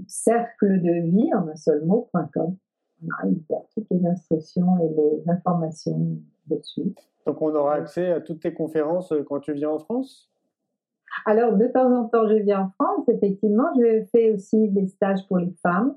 [0.07, 2.55] cercle de vie en un seul mot.com.
[3.01, 6.93] Il y a toutes les instructions et les informations dessus.
[7.25, 10.29] Donc, on aura accès à toutes tes conférences quand tu viens en France?
[11.25, 13.67] Alors, de temps en temps, je viens en France, effectivement.
[13.75, 15.95] Je fais aussi des stages pour les femmes.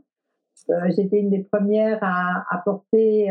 [0.97, 3.31] J'étais une des premières à apporter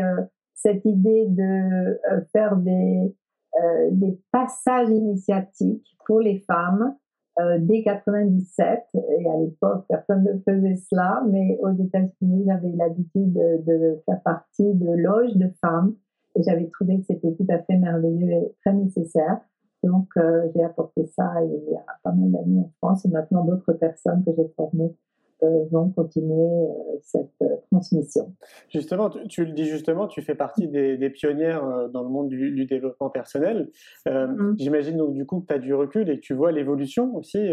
[0.62, 3.14] cette idée de euh, faire des,
[3.62, 6.94] euh, des passages initiatiques pour les femmes
[7.40, 8.84] euh, dès 97.
[8.94, 14.20] Et à l'époque, personne ne faisait cela, mais aux États-Unis, j'avais l'habitude de, de, faire
[14.22, 15.94] partie de loges de femmes
[16.36, 19.40] et j'avais trouvé que c'était tout à fait merveilleux et très nécessaire.
[19.82, 23.44] Donc, euh, j'ai apporté ça il y a pas mal d'années en France et maintenant
[23.44, 24.94] d'autres personnes que j'ai formées
[25.42, 28.34] vont continuer euh, cette euh, transmission.
[28.68, 33.10] Justement, tu, le dis justement, tu fais partie des, pionnières dans le monde du, développement
[33.10, 33.70] personnel.
[34.06, 34.54] Mm-hmm.
[34.58, 37.52] J'imagine donc du coup que tu as du recul et que tu vois l'évolution aussi.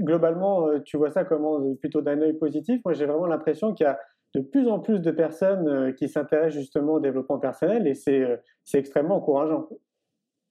[0.00, 2.80] globalement, tu vois ça comment plutôt d'un œil positif.
[2.84, 3.98] Moi, j'ai vraiment l'impression qu'il y a
[4.34, 8.40] de plus en plus de personnes qui s'intéressent justement au développement personnel et c'est
[8.74, 9.68] extrêmement encourageant.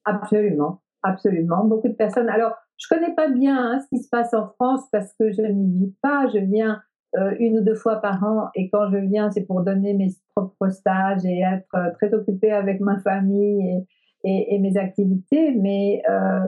[0.06, 1.66] Absolument, absolument.
[1.66, 2.30] Beaucoup de personnes.
[2.30, 5.42] Alors, je connais pas bien hein, ce qui se passe en France parce que je
[5.42, 6.28] n'y vis pas.
[6.34, 6.82] Je viens
[7.18, 10.10] euh, une ou deux fois par an et quand je viens, c'est pour donner mes
[10.36, 13.86] propres stages et être euh, très occupée avec ma famille
[14.24, 15.56] et, et, mes activités.
[15.56, 16.42] Mais euh,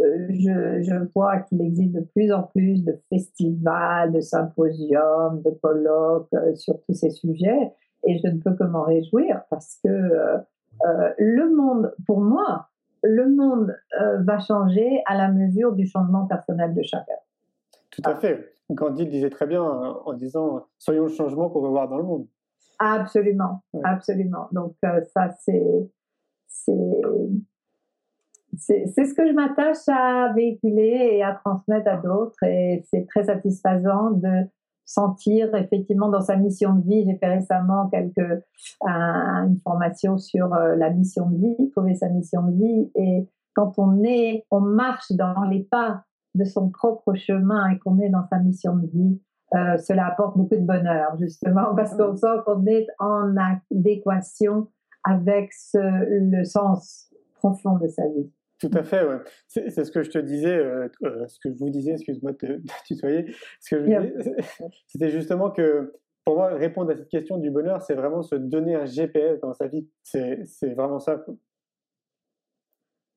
[0.00, 5.50] euh je, je, vois qu'il existe de plus en plus de festivals, de symposiums, de
[5.62, 7.72] colloques euh, sur tous ces sujets
[8.04, 9.90] et je ne peux que m'en réjouir parce que
[11.18, 12.71] le monde, pour moi,
[13.02, 17.16] le monde euh, va changer à la mesure du changement personnel de chacun.
[17.90, 18.54] Tout à fait.
[18.70, 21.98] Gandhi le disait très bien euh, en disant soyons le changement qu'on veut voir dans
[21.98, 22.26] le monde.
[22.78, 24.48] Absolument, absolument.
[24.52, 25.90] Donc euh, ça c'est
[26.48, 26.74] c'est
[29.04, 34.10] ce que je m'attache à véhiculer et à transmettre à d'autres et c'est très satisfaisant
[34.10, 34.46] de
[34.92, 37.04] sentir effectivement dans sa mission de vie.
[37.06, 38.42] J'ai fait récemment quelques
[38.82, 42.90] une formation sur euh, la mission de vie, trouver sa mission de vie.
[42.94, 47.98] Et quand on est, on marche dans les pas de son propre chemin et qu'on
[48.00, 49.20] est dans sa mission de vie,
[49.54, 54.68] euh, cela apporte beaucoup de bonheur, justement, parce qu'on sent qu'on est en adéquation
[55.04, 58.30] avec le sens profond de sa vie.
[58.62, 59.18] Tout à fait, ouais.
[59.48, 62.36] C'est ce que je te disais, euh, euh, ce que je vous disais, excuse-moi de
[62.36, 62.46] te
[62.86, 63.34] tutoyer.
[63.60, 64.36] Ce que je disais,
[64.86, 65.92] c'était justement que
[66.24, 69.52] pour moi, répondre à cette question du bonheur, c'est vraiment se donner un GPS dans
[69.52, 69.88] sa vie.
[70.04, 70.46] C'est
[70.76, 71.24] vraiment ça.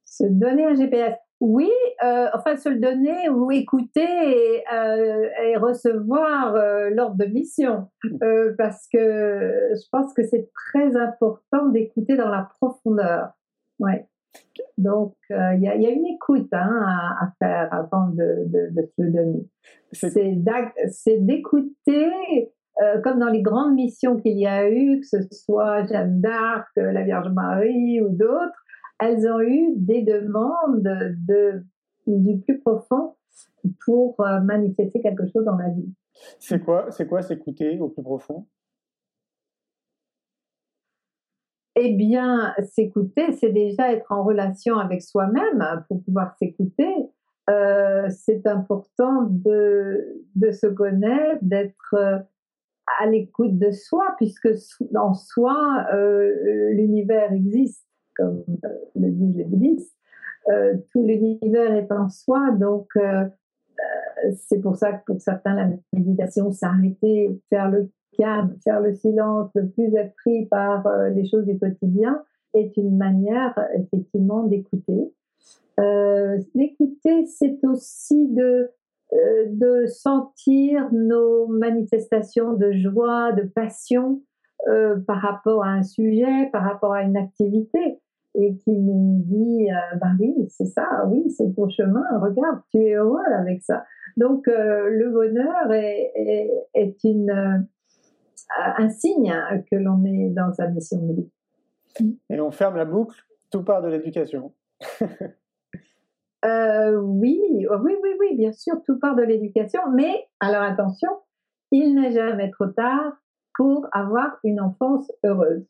[0.06, 1.16] Se donner un GPS.
[1.42, 1.70] Oui,
[2.04, 8.56] euh, enfin se le donner ou écouter et, euh, recevoir euh, l'ordre de mission, mmh.
[8.58, 13.34] parce que je pense que c'est très important d'écouter dans la profondeur.
[13.80, 14.08] Ouais.
[14.78, 19.48] Donc il y, a une écoute hein, à, faire avant de, de, se le donner.
[19.92, 22.52] C'est d'écouter
[23.04, 27.04] comme dans les grandes missions qu'il y a eu, que ce soit Jeanne d'Arc, la
[27.04, 28.66] Vierge Marie ou d'autres,
[29.00, 30.84] elles ont eu des demandes
[31.28, 31.64] de,
[32.08, 33.16] du plus profond
[33.86, 35.92] pour euh, manifester quelque chose dans la vie.
[36.40, 38.46] C'est quoi, c'est quoi s'écouter au plus profond?
[41.76, 46.94] Eh bien, s'écouter, c'est déjà être en relation avec soi-même pour pouvoir s'écouter.
[47.50, 52.18] Euh, c'est important de, de, se connaître, d'être euh,
[53.00, 54.50] à l'écoute de soi, puisque
[54.96, 55.86] en soi,
[56.72, 57.86] l'univers existe
[58.16, 59.96] comme euh, le disent les bouddhistes.
[60.50, 63.26] Euh, tout l'univers est en soi, donc euh,
[64.36, 69.50] c'est pour ça que pour certains, la méditation, s'arrêter, faire le calme, faire le silence,
[69.56, 72.22] ne plus être pris par les choses du quotidien,
[72.54, 75.12] est une manière effectivement d'écouter.
[76.56, 78.70] d'écouter, c'est aussi de,
[79.48, 84.22] de sentir nos manifestations de joie, de passion
[85.06, 88.00] par rapport à un sujet, par rapport à une activité
[88.38, 92.80] et qui nous dit euh, bah oui c'est ça oui c'est ton chemin regarde tu
[92.80, 93.86] es heureux avec ça
[94.18, 96.12] donc euh, le bonheur est,
[96.74, 97.58] est, une euh,
[98.78, 99.34] un signe
[99.72, 102.20] que l'on est dans sa mission de vie.
[102.30, 103.18] Et on ferme la boucle
[103.52, 104.54] tout part de l'éducation.
[106.48, 111.10] Oui oui oui oui bien sûr tout part de l'éducation mais alors attention
[111.72, 113.14] il n'est jamais trop tard
[113.56, 115.66] pour avoir une enfance heureuse.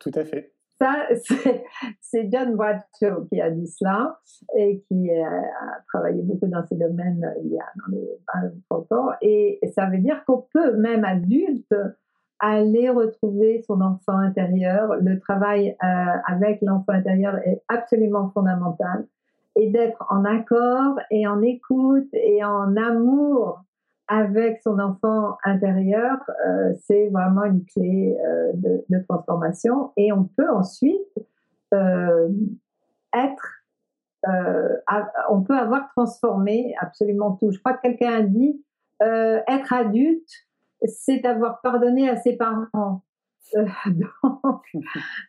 [0.00, 0.52] Tout à fait.
[0.80, 1.08] Ça,
[2.00, 4.20] c'est John Bradshaw qui a dit cela
[4.56, 5.42] et qui a
[5.88, 9.08] travaillé beaucoup dans ces domaines euh, il y a dans les 20 ans.
[9.20, 11.74] Et ça veut dire qu'on peut, même adulte,
[12.40, 14.94] aller retrouver son enfant intérieur.
[15.00, 15.86] Le travail euh,
[16.26, 19.06] avec l'enfant intérieur est absolument fondamental.
[19.56, 23.64] Et d'être en accord et en écoute et en amour
[24.08, 29.92] avec son enfant intérieur, euh, c'est vraiment une clé euh, de, transformation.
[29.98, 31.14] Et on peut ensuite
[31.74, 32.28] euh,
[33.14, 33.62] être,
[35.30, 37.50] on peut avoir transformé absolument tout.
[37.50, 38.62] Je crois que quelqu'un a dit,
[39.00, 40.28] être adulte,
[40.86, 43.02] c'est avoir pardonné à ses parents.
[43.54, 44.62] donc,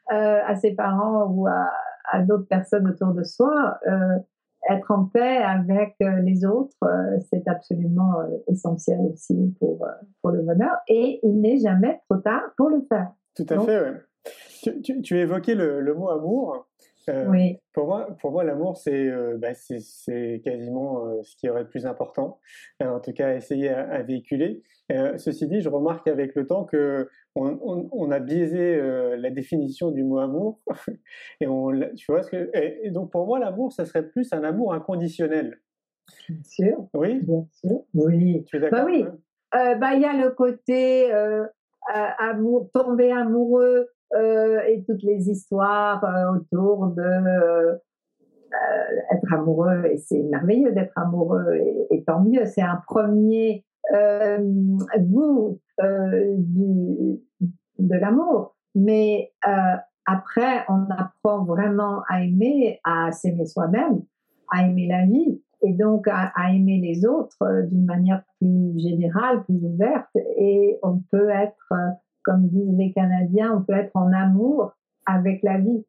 [0.10, 1.72] à ses parents ou à,
[2.12, 3.80] à d'autres personnes autour de soi
[4.68, 9.88] être en paix avec euh, les autres, euh, c'est absolument euh, essentiel aussi pour,
[10.22, 10.78] pour le bonheur.
[10.88, 13.12] Et il n'est jamais trop tard pour le faire.
[13.36, 14.72] Tout à fait, oui.
[14.84, 16.68] Tu, tu, évoquais le, le, mot amour.
[17.28, 17.58] Oui.
[17.74, 19.54] Pour moi, pour moi l'amour, c'est bah,
[20.44, 22.40] quasiment ce qui aurait le plus important,
[22.82, 24.62] en tout cas essayer à, à véhiculer.
[25.18, 30.04] ceci dit, je remarque avec le temps que on, a biaisé euh, la définition du
[30.04, 30.60] mot amour.
[31.42, 34.44] et on, tu vois ce que, et, donc pour moi, l'amour, ça serait plus un
[34.44, 35.60] amour inconditionnel.
[36.28, 36.88] Bien sûr.
[36.94, 37.20] Oui?
[37.22, 37.84] Bien sûr.
[37.94, 38.44] Oui.
[38.46, 39.06] Tu es d'accord bah oui.
[39.56, 41.46] Euh, bah il y a le côté euh,
[42.20, 46.04] amour, tomber amoureux et toutes les histoires
[46.36, 47.80] autour de
[49.12, 49.86] être amoureux.
[49.86, 51.54] Et c'est merveilleux d'être amoureux.
[51.92, 52.46] et tant mieux.
[52.46, 54.38] C'est un premier euh,
[55.00, 57.20] goût euh, du,
[57.80, 58.56] de l'amour.
[58.76, 59.52] Mais euh,
[60.06, 64.02] après, on apprend vraiment à aimer, à s'aimer soi-même,
[64.52, 69.64] à aimer la vie et donc à, aimer les autres d'une manière plus générale, plus
[69.64, 70.10] ouverte.
[70.38, 71.74] Et on peut être,
[72.30, 74.74] comme disent les Canadiens, on peut être en amour
[75.08, 75.84] avec la vie,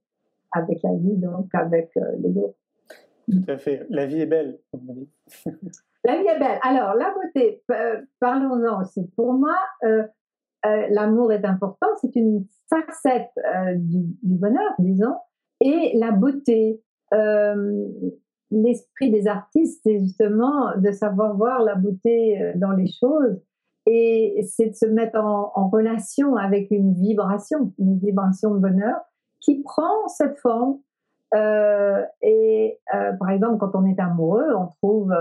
[0.53, 2.57] avec la vie, donc avec les autres.
[3.30, 3.86] Tout à fait.
[3.91, 5.09] La vie est belle, comme on dit.
[6.05, 6.59] La vie est belle.
[6.62, 9.07] Alors, la beauté, euh, parlons-en aussi.
[9.16, 10.03] Pour moi, euh,
[10.64, 11.88] euh, l'amour est important.
[12.01, 13.30] C'est une facette
[13.76, 15.16] du, bonheur, disons.
[15.61, 16.80] Et la beauté,
[18.51, 23.38] l'esprit des artistes, c'est justement de savoir voir la beauté dans les choses.
[23.86, 29.00] Et c'est de se mettre en, relation avec une vibration, une vibration de bonheur
[29.40, 30.78] qui prend cette forme.
[31.32, 32.78] et
[33.18, 35.14] par exemple, quand on est amoureux, on trouve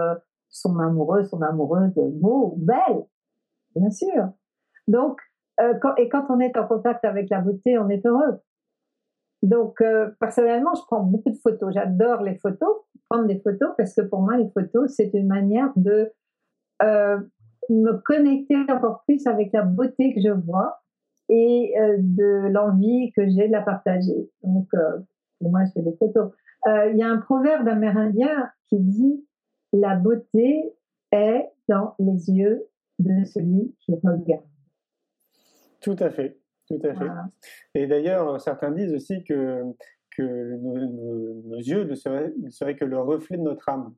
[0.50, 3.06] son amoureux, son amoureuse beau, belle,
[3.76, 4.30] bien sûr.
[4.88, 5.20] Donc,
[5.62, 8.40] euh, et quand on est en contact avec la beauté, on est heureux.
[9.42, 11.74] Donc, euh, personnellement, je prends beaucoup de photos.
[11.74, 12.78] J'adore les photos,
[13.10, 16.12] prendre des photos, parce que pour moi, les photos, c'est une manière de
[16.82, 17.20] euh,
[17.70, 20.82] me connecter encore plus avec la beauté que je vois
[21.30, 24.30] et de l'envie que j'ai de la partager.
[24.44, 24.68] Donc,
[25.42, 26.32] moi, je fais des photos.
[26.66, 29.26] Il y a un proverbe amérindien qui dit
[29.72, 30.74] La beauté
[31.12, 32.66] est dans les yeux
[33.00, 34.44] de celui qui regarde.
[35.82, 37.10] Tout à fait, tout à fait.
[37.74, 39.64] Et d'ailleurs, certains disent aussi que,
[40.16, 43.94] que nos, yeux ne seraient, que le reflet de notre âme.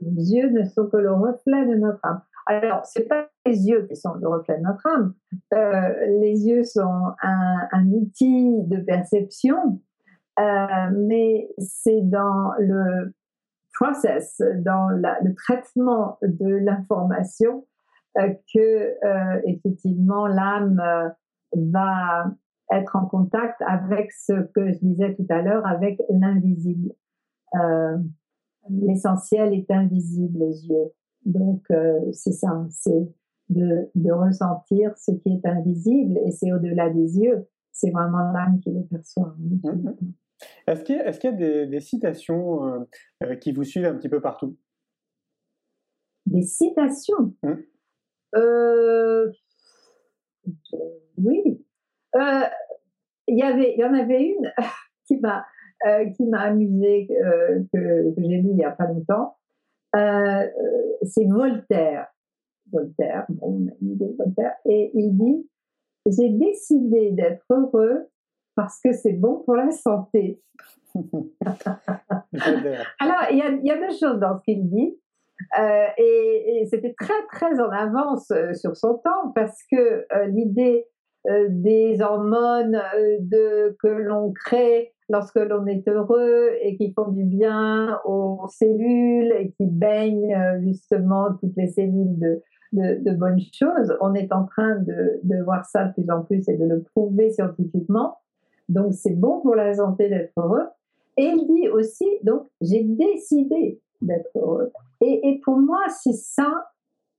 [0.00, 2.20] Les yeux ne sont que le reflet de notre âme.
[2.46, 5.14] Alors, ce n'est pas les yeux qui sont le reflet de notre âme.
[5.52, 9.80] Euh, les yeux sont un, outil de perception,
[10.40, 10.64] euh,
[10.96, 13.14] mais c'est dans le
[13.74, 17.66] process, dans le traitement de l'information
[18.18, 20.82] euh, que euh, effectivement l'âme
[21.54, 22.32] va
[22.72, 26.92] être en contact avec ce que je disais tout à l'heure, avec l'invisible.
[28.70, 30.92] L'essentiel est invisible aux yeux.
[31.24, 31.66] Donc
[32.12, 33.08] c'est ça, c'est
[33.48, 37.46] de, de, ressentir ce qui est invisible et c'est au-delà des yeux.
[37.72, 39.34] C'est vraiment l'âme qui le perçoit.
[39.40, 39.94] Mm-hmm.
[40.66, 42.86] Est-ce qu'il y, a des, des citations
[43.40, 44.56] qui vous suivent un petit peu partout?
[46.26, 47.34] Des citations?
[47.42, 47.54] Mm.
[48.36, 49.32] Euh,
[51.16, 51.64] oui.
[52.16, 52.44] Euh,
[53.26, 54.52] il y avait, il y en avait une
[55.06, 55.42] qui m'a euh,
[56.16, 59.36] qui m'a amusé que, que j'ai lu il y a pas longtemps.
[59.94, 62.08] c'est Voltaire.
[62.70, 63.66] Voltaire, bon,
[64.18, 65.48] Voltaire, et il dit
[66.06, 68.08] j'ai décidé d'être heureux
[68.54, 70.42] parce que c'est bon pour la santé.
[70.94, 71.12] Alors,
[73.30, 74.98] il y, a, il y, a, deux choses dans ce qu'il dit.
[75.58, 80.86] Euh, et, c'était très très en avance euh, sur son temps parce que euh, l'idée
[81.26, 82.80] des hormones
[83.20, 89.32] de, que l'on crée lorsque l'on est heureux et qui font du bien aux cellules
[89.32, 92.42] et qui baignent justement toutes les cellules de,
[92.72, 96.48] de, bonnes choses, on est en train de, de voir ça de plus en plus
[96.48, 98.18] et de le prouver scientifiquement.
[98.68, 100.66] Donc c'est bon pour la santé d'être heureux.
[101.16, 104.70] Et il dit aussi, donc j'ai décidé d'être heureux.
[105.00, 106.70] Et, et, pour moi, c'est ça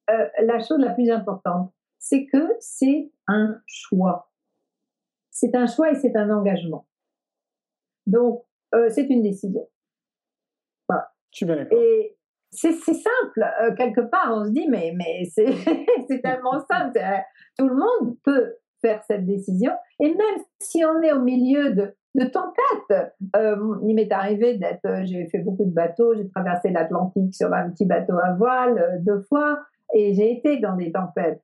[0.09, 1.71] euh, la chose la plus importante.
[1.97, 4.31] C'est que c'est un choix.
[5.31, 6.87] C'est un choix et c'est un engagement.
[8.05, 8.43] Donc,
[8.75, 9.67] euh, c'est une décision.
[10.87, 11.11] Voilà.
[11.71, 12.17] Et
[12.51, 13.45] c'est simple.
[13.61, 16.99] Euh, quelque part, on se dit, mais, mais c'est tellement simple.
[17.57, 19.71] Tout le monde peut faire cette décision.
[19.99, 23.13] Et même si on est au milieu de, de tempêtes.
[23.35, 27.53] Euh, il m'est arrivé d'être, euh, j'ai fait beaucoup de bateaux, j'ai traversé l'Atlantique sur
[27.53, 29.59] un petit bateau à voile euh, deux fois
[29.93, 31.41] et j'ai été dans des tempêtes.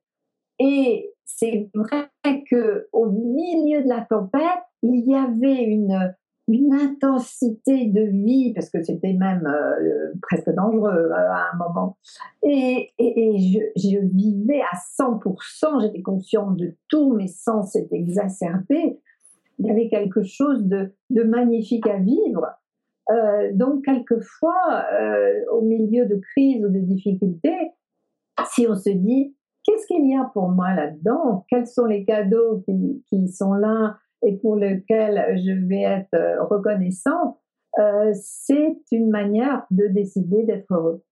[0.58, 2.08] Et c'est vrai
[2.50, 4.40] que au milieu de la tempête,
[4.82, 9.48] il y avait une intensité de vie parce que c'était même
[10.22, 11.96] presque dangereux à un moment.
[12.42, 19.00] Et, je, vivais à 100%, j'étais consciente de tout, mes sens étaient exacerbés
[19.58, 22.46] il y avait quelque chose de, magnifique à vivre.
[23.10, 27.72] Euh, donc, quelquefois, euh, au milieu de crises ou de difficultés,
[28.50, 29.35] si on se dit,
[29.66, 31.44] qu'est-ce qu'il y a pour moi là-dedans?
[31.48, 32.62] Quels sont les cadeaux
[33.08, 37.40] qui, sont là et pour lesquels je vais être euh, reconnaissant?
[37.78, 41.02] Euh, C'est une manière de décider d'être heureux.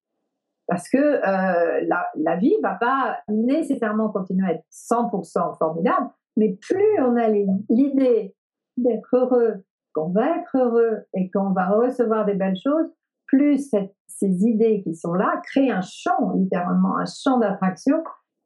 [0.66, 6.56] Parce que euh, la, la vie va pas nécessairement continuer à être 100% formidable, mais
[6.60, 8.34] plus on a l'idée
[8.78, 12.90] d'être heureux, qu'on va être heureux et qu'on va recevoir des belles choses,
[13.26, 13.70] plus
[14.06, 18.02] ces idées qui sont là créent un champ, littéralement un champ d'attraction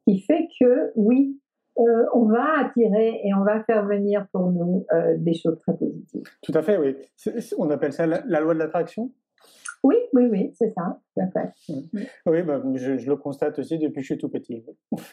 [0.09, 1.39] qui fait que oui,
[1.77, 5.77] euh, on va attirer et on va faire venir pour nous euh, des choses très
[5.77, 6.23] positives.
[6.41, 6.95] Tout à fait, oui.
[7.57, 9.11] On appelle ça la, loi de l'attraction?
[9.83, 11.53] Oui, oui, oui, c'est ça, tout à fait.
[12.25, 14.65] Oui, bah, je, je, le constate aussi depuis que je suis tout petit.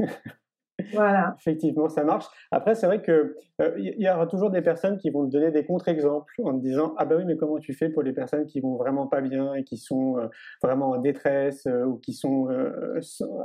[0.92, 1.34] Voilà.
[1.38, 2.26] Effectivement, ça marche.
[2.50, 5.50] Après, c'est vrai que il euh, y aura toujours des personnes qui vont te donner
[5.50, 8.46] des contre-exemples en te disant ah ben oui, mais comment tu fais pour les personnes
[8.46, 10.26] qui vont vraiment pas bien et qui sont euh,
[10.62, 12.48] vraiment en détresse ou qui sont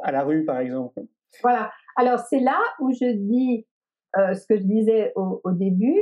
[0.04, 1.02] à la rue, par exemple?
[1.42, 1.72] Voilà.
[1.96, 3.66] Alors c'est là où je dis
[4.14, 6.00] ce que je disais au, début,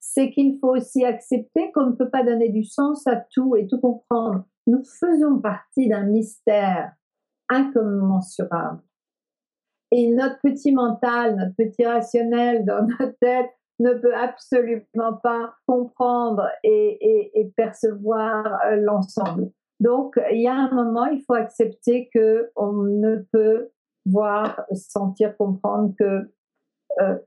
[0.00, 3.66] c'est qu'il faut aussi accepter qu'on ne peut pas donner du sens à tout et
[3.66, 4.44] tout comprendre.
[4.66, 6.92] Nous faisons partie d'un mystère
[7.48, 8.82] incommensurable.
[9.90, 16.48] Et notre petit mental, notre petit rationnel dans notre tête ne peut absolument pas comprendre
[16.62, 16.70] et,
[17.00, 19.50] et, et percevoir euh, l'ensemble.
[19.80, 23.70] Donc, il y a un moment, il faut accepter que on ne peut
[24.06, 26.32] voir, sentir, comprendre que
[27.00, 27.18] euh,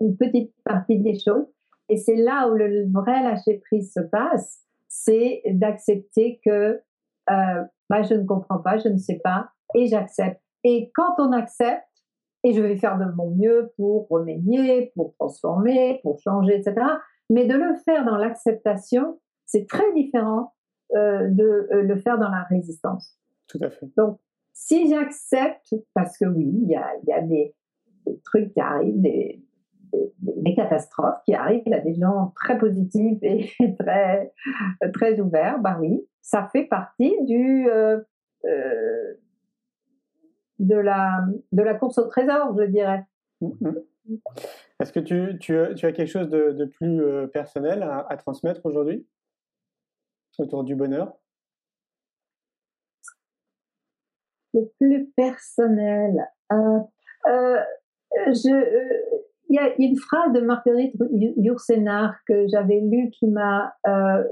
[0.00, 1.46] une petite partie des choses.
[1.88, 6.80] Et c'est là où le vrai lâcher prise se passe, c'est d'accepter que
[7.30, 10.40] euh, bah, je ne comprends pas, je ne sais pas, et j'accepte.
[10.64, 11.84] Et quand on accepte,
[12.44, 16.86] et je vais faire de mon mieux pour remédier, pour transformer, pour changer, etc.
[17.30, 20.54] Mais de le faire dans l'acceptation, c'est très différent
[20.96, 23.18] euh, de euh, le faire dans la résistance.
[23.48, 23.86] Tout à fait.
[23.96, 24.20] Donc,
[24.58, 27.54] si j'accepte, parce que oui, il y a, des,
[28.24, 29.40] trucs qui arrivent, des,
[30.56, 33.48] catastrophes qui arrivent, a des gens très positifs et
[33.78, 34.32] très,
[34.92, 38.00] très ouverts, bah oui, ça fait partie du, euh,
[38.46, 39.14] euh,
[40.58, 43.04] de, la, de la course au trésor, je dirais.
[43.40, 43.84] Mm-hmm.
[44.80, 49.06] Est-ce que tu, tu, as quelque chose de, plus euh, personnel à, à transmettre aujourd'hui?
[50.38, 51.16] Autour du bonheur?
[54.78, 56.26] Plus personnel.
[56.52, 56.78] Euh,
[57.28, 57.58] euh,
[58.28, 60.94] je, euh, il y a une phrase de Marguerite
[61.36, 63.74] Yourcenar que j'avais lue qui m'a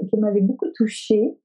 [0.09, 1.37] qui m'avait beaucoup touchée.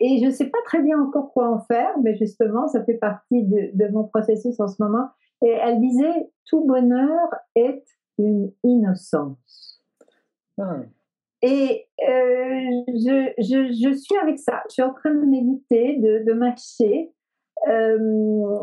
[0.00, 2.94] Et je ne sais pas très bien encore quoi en faire mais justement ça fait
[2.94, 5.08] partie de, de mon processus en ce moment.
[5.44, 7.84] Et elle disait tout bonheur est
[8.18, 9.82] une innocence.
[10.60, 10.80] Ah.
[11.42, 14.62] et euh, je, je, je, suis avec ça.
[14.68, 17.12] Je suis en train de méditer de, de mâcher
[17.68, 18.58] euh,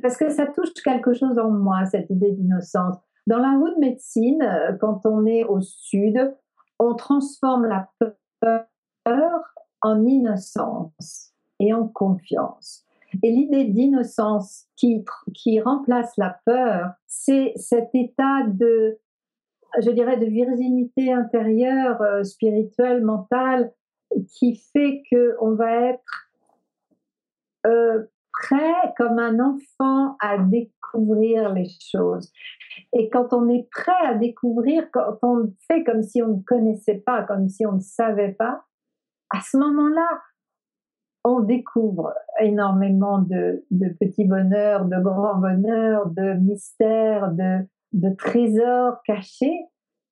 [0.00, 2.96] parce que ça touche quelque chose en moi, cette idée d'innocence.
[3.26, 6.34] Dans la haute médecine, euh, quand on est au sud,
[6.78, 7.88] on transforme la
[8.40, 9.40] peur
[9.82, 12.84] en innocence et en confiance.
[13.22, 15.04] Et l'idée d'innocence qui,
[15.34, 18.98] qui remplace la peur, c'est cet état de,
[19.80, 23.72] je dirais, de virginité intérieure, euh, spirituelle, mentale,
[24.34, 26.21] qui fait qu'on va être
[27.66, 32.32] euh, prêt comme un enfant à découvrir les choses.
[32.92, 37.02] Et quand on est prêt à découvrir, quand on fait comme si on ne connaissait
[37.04, 38.64] pas, comme si on ne savait pas,
[39.30, 40.08] à ce moment-là,
[41.24, 48.96] on découvre énormément de, de, petits bonheurs, de grands bonheurs, de mystères, de, de trésors
[49.06, 49.66] cachés,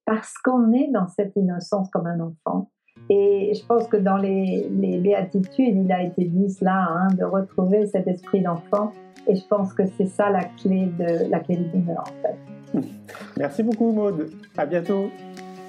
[0.05, 2.71] parce qu'on est dans cette innocence comme un enfant.
[3.09, 7.25] Et je pense que dans les, les béatitudes, il a été dit cela, hein, de
[7.25, 8.93] retrouver cet esprit d'enfant.
[9.27, 12.83] Et je pense que c'est ça la clé de la clé du bonheur, en fait.
[13.39, 14.31] Merci beaucoup, Maude.
[14.57, 15.11] À bientôt.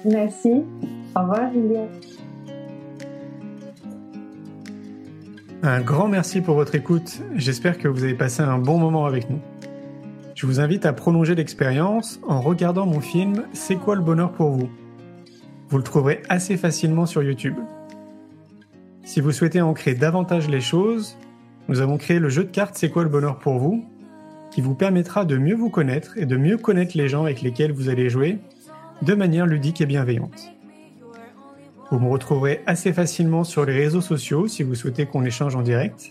[0.04, 0.64] Merci.
[1.16, 1.86] Au revoir, Julien.
[5.64, 7.22] Un grand merci pour votre écoute.
[7.36, 9.38] J'espère que vous avez passé un bon moment avec nous.
[10.34, 14.50] Je vous invite à prolonger l'expérience en regardant mon film C'est quoi le bonheur pour
[14.50, 14.68] vous?
[15.72, 17.56] Vous le trouverez assez facilement sur YouTube.
[19.04, 21.16] Si vous souhaitez ancrer davantage les choses,
[21.68, 23.82] nous avons créé le jeu de cartes C'est quoi le bonheur pour vous
[24.50, 27.72] qui vous permettra de mieux vous connaître et de mieux connaître les gens avec lesquels
[27.72, 28.36] vous allez jouer
[29.00, 30.52] de manière ludique et bienveillante.
[31.90, 35.62] Vous me retrouverez assez facilement sur les réseaux sociaux si vous souhaitez qu'on échange en
[35.62, 36.10] direct.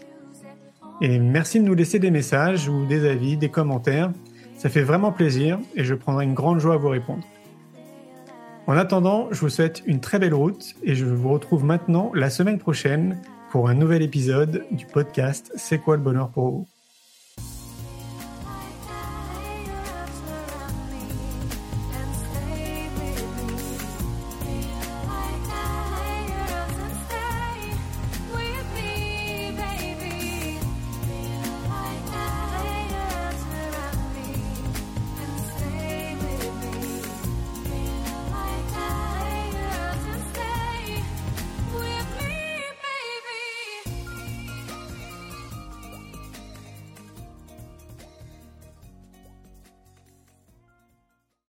[1.01, 4.11] Et merci de nous laisser des messages ou des avis, des commentaires.
[4.57, 7.21] Ça fait vraiment plaisir et je prendrai une grande joie à vous répondre.
[8.71, 12.29] En attendant, je vous souhaite une très belle route et je vous retrouve maintenant la
[12.29, 16.70] semaine prochaine pour un nouvel épisode du podcast C'est quoi le bonheur pour vous?